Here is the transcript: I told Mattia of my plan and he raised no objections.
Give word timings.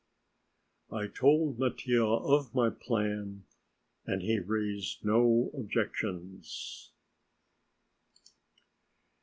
I 0.91 1.05
told 1.05 1.59
Mattia 1.59 2.03
of 2.03 2.55
my 2.55 2.71
plan 2.71 3.43
and 4.07 4.23
he 4.23 4.39
raised 4.39 5.05
no 5.05 5.51
objections. 5.53 6.89